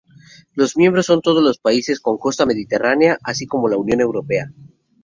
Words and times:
Los 0.55 0.77
miembros 0.77 1.05
son 1.05 1.21
todos 1.21 1.43
los 1.43 1.59
países 1.59 1.99
con 1.99 2.17
costa 2.17 2.47
mediterránea 2.47 3.19
así 3.21 3.45
como 3.45 3.69
la 3.69 3.77
Unión 3.77 3.99
Europea. 4.01 4.51